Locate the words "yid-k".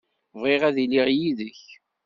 1.17-1.61